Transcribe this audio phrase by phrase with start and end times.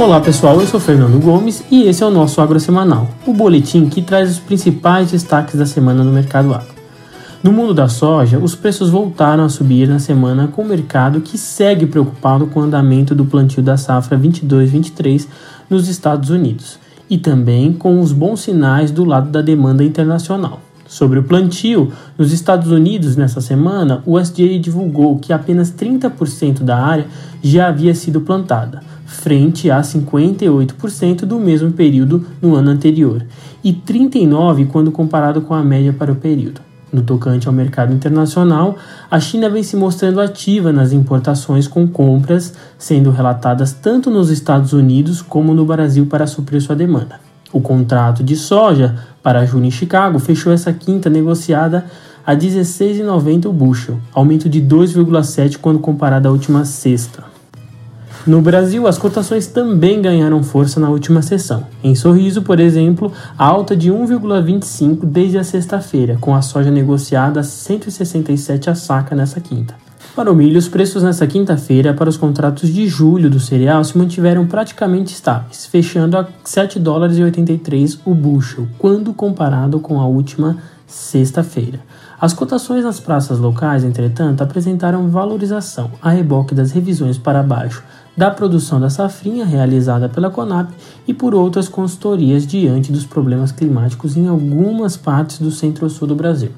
[0.00, 3.86] Olá pessoal, eu sou Fernando Gomes e esse é o nosso Agro Semanal, o boletim
[3.86, 6.74] que traz os principais destaques da semana no mercado agro.
[7.42, 11.36] No mundo da soja, os preços voltaram a subir na semana com o mercado que
[11.36, 15.26] segue preocupado com o andamento do plantio da safra 22-23
[15.68, 16.78] nos Estados Unidos
[17.10, 20.62] e também com os bons sinais do lado da demanda internacional.
[20.88, 26.78] Sobre o plantio, nos Estados Unidos nessa semana, o USDA divulgou que apenas 30% da
[26.78, 27.06] área
[27.42, 33.26] já havia sido plantada, frente a 58% do mesmo período no ano anterior,
[33.62, 36.60] e 39% quando comparado com a média para o período.
[36.92, 38.76] No tocante ao mercado internacional,
[39.10, 44.72] a China vem se mostrando ativa nas importações com compras sendo relatadas tanto nos Estados
[44.72, 47.20] Unidos como no Brasil para suprir sua demanda.
[47.52, 51.84] O contrato de soja para junho em Chicago fechou essa quinta negociada
[52.24, 57.29] a 16,90 o bushel, aumento de 2,7 quando comparado à última sexta.
[58.26, 61.66] No Brasil, as cotações também ganharam força na última sessão.
[61.82, 67.42] Em Sorriso, por exemplo, alta de 1,25 desde a sexta-feira, com a soja negociada a
[67.42, 69.74] 167 a saca nessa quinta.
[70.14, 73.96] Para o milho, os preços nessa quinta-feira para os contratos de julho do cereal se
[73.96, 80.06] mantiveram praticamente estáveis, fechando a 7 dólares e 83 o bushel, quando comparado com a
[80.06, 81.80] última sexta-feira.
[82.20, 87.82] As cotações nas praças locais, entretanto, apresentaram valorização a reboque das revisões para baixo
[88.16, 90.70] da produção da safrinha realizada pela Conab
[91.06, 96.50] e por outras consultorias diante dos problemas climáticos em algumas partes do centro-sul do Brasil.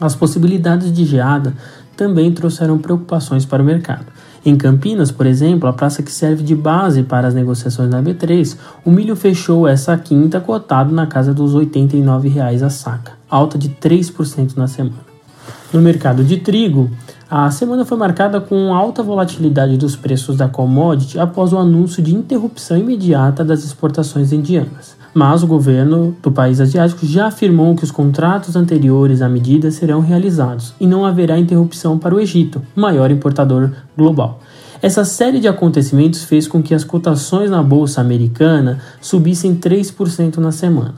[0.00, 1.54] As possibilidades de geada
[1.96, 4.06] também trouxeram preocupações para o mercado.
[4.44, 8.56] Em Campinas, por exemplo, a praça que serve de base para as negociações na B3,
[8.84, 13.70] o milho fechou essa quinta cotado na casa dos R$ 89,00 a saca, alta de
[13.70, 15.15] 3% na semana.
[15.72, 16.90] No mercado de trigo,
[17.28, 22.14] a semana foi marcada com alta volatilidade dos preços da commodity após o anúncio de
[22.14, 24.96] interrupção imediata das exportações indianas.
[25.12, 30.00] Mas o governo do país asiático já afirmou que os contratos anteriores à medida serão
[30.00, 34.40] realizados e não haverá interrupção para o Egito, maior importador global.
[34.80, 40.52] Essa série de acontecimentos fez com que as cotações na bolsa americana subissem 3% na
[40.52, 40.94] semana,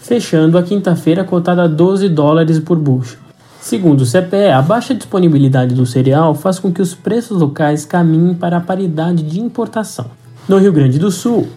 [0.00, 3.25] fechando a quinta-feira cotada a 12 dólares por bushel.
[3.66, 8.32] Segundo o CPE, a baixa disponibilidade do cereal faz com que os preços locais caminhem
[8.32, 10.06] para a paridade de importação.
[10.48, 11.48] No Rio Grande do Sul,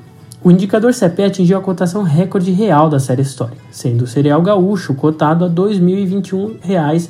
[0.44, 4.96] o indicador CPE atingiu a cotação recorde real da série histórica, sendo o cereal gaúcho
[4.96, 7.10] cotado a R$ 2.021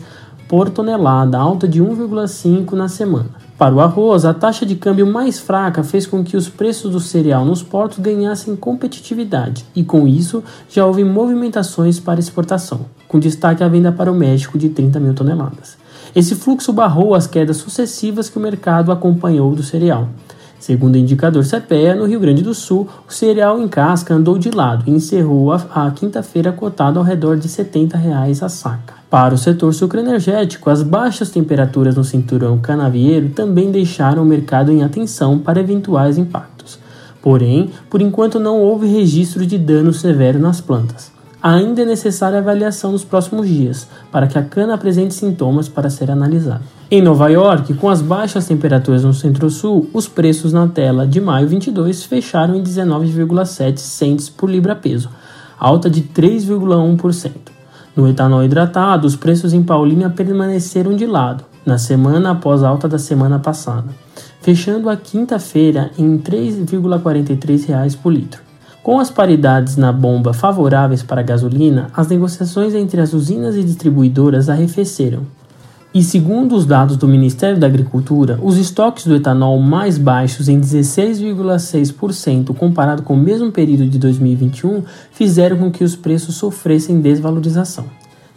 [0.50, 3.39] por tonelada, alta de 1,5 na semana.
[3.60, 7.00] Para o arroz, a taxa de câmbio mais fraca fez com que os preços do
[7.02, 13.62] cereal nos portos ganhassem competitividade, e com isso já houve movimentações para exportação, com destaque
[13.62, 15.78] à venda para o México de 30 mil toneladas.
[16.16, 20.08] Esse fluxo barrou as quedas sucessivas que o mercado acompanhou do cereal.
[20.60, 24.52] Segundo o indicador CPEA, no Rio Grande do Sul, o cereal em casca andou de
[24.52, 28.96] lado e encerrou a, a quinta-feira cotado ao redor de 70 reais a saca.
[29.10, 34.84] Para o setor sucroenergético, as baixas temperaturas no cinturão canavieiro também deixaram o mercado em
[34.84, 36.78] atenção para eventuais impactos.
[37.22, 41.19] Porém, por enquanto não houve registro de dano severo nas plantas.
[41.42, 46.12] Ainda é necessária avaliação nos próximos dias, para que a cana apresente sintomas para ser
[46.12, 46.62] analisada.
[46.92, 51.48] Em Nova York, com as baixas temperaturas no centro-sul, os preços na tela de maio
[51.48, 55.10] 22 fecharam em 19,7 cents por libra-peso,
[55.58, 57.32] alta de 3,1%.
[57.96, 62.88] No etanol hidratado, os preços em Paulínia permaneceram de lado, na semana após a alta
[62.90, 63.88] da semana passada,
[64.42, 68.49] fechando a quinta-feira em R$ 3,43 por litro.
[68.90, 73.64] Com as paridades na bomba favoráveis para a gasolina, as negociações entre as usinas e
[73.64, 75.28] distribuidoras arrefeceram,
[75.94, 80.60] e segundo os dados do Ministério da Agricultura, os estoques do etanol mais baixos em
[80.60, 87.86] 16,6% comparado com o mesmo período de 2021 fizeram com que os preços sofressem desvalorização.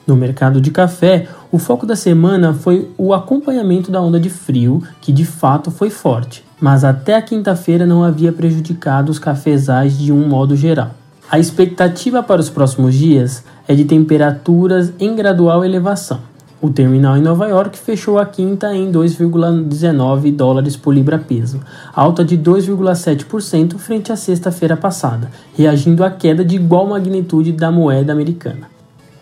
[0.06, 4.82] No mercado de café, o foco da semana foi o acompanhamento da onda de frio,
[5.00, 10.10] que de fato foi forte, mas até a quinta-feira não havia prejudicado os cafezais de
[10.10, 10.92] um modo geral.
[11.30, 16.32] A expectativa para os próximos dias é de temperaturas em gradual elevação
[16.62, 21.60] o terminal em Nova York fechou a quinta em 2,19 dólares por libra-peso,
[21.92, 28.12] alta de 2,7% frente à sexta-feira passada, reagindo à queda de igual magnitude da moeda
[28.12, 28.70] americana.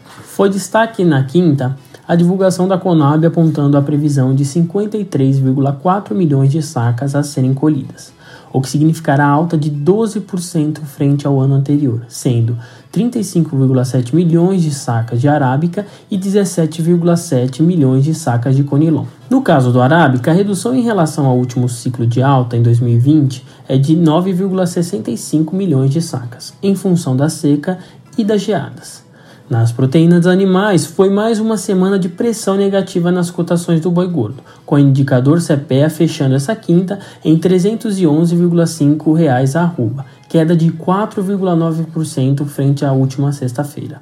[0.04, 1.78] Foi destaque na quinta
[2.10, 8.12] a divulgação da Conab apontando a previsão de 53,4 milhões de sacas a serem colhidas,
[8.52, 12.58] o que significará alta de 12% frente ao ano anterior, sendo
[12.92, 19.04] 35,7 milhões de sacas de arábica e 17,7 milhões de sacas de conilon.
[19.30, 23.46] No caso do arábica, a redução em relação ao último ciclo de alta em 2020
[23.68, 27.78] é de 9,65 milhões de sacas, em função da seca
[28.18, 29.08] e das geadas.
[29.50, 34.44] Nas proteínas animais, foi mais uma semana de pressão negativa nas cotações do boi gordo,
[34.64, 42.46] com o indicador CPEA fechando essa quinta em R$ 311,5 a arroba, queda de 4,9%
[42.46, 44.00] frente à última sexta-feira.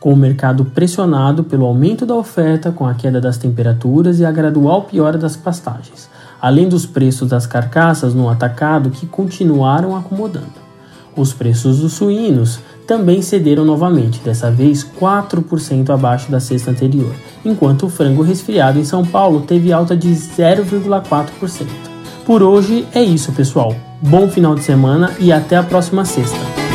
[0.00, 4.32] Com o mercado pressionado pelo aumento da oferta, com a queda das temperaturas e a
[4.32, 6.08] gradual piora das pastagens,
[6.40, 10.64] além dos preços das carcaças no atacado que continuaram acomodando.
[11.14, 17.12] Os preços dos suínos também cederam novamente, dessa vez 4% abaixo da sexta anterior,
[17.44, 21.66] enquanto o frango resfriado em São Paulo teve alta de 0,4%.
[22.24, 23.74] Por hoje é isso, pessoal.
[24.00, 26.65] Bom final de semana e até a próxima sexta.